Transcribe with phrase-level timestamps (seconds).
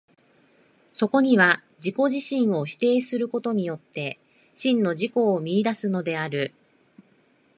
[0.93, 4.17] そこには自己自身を否定することによって、
[4.55, 6.55] 真の自己を見出すのである。